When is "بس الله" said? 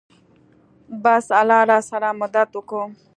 1.03-1.59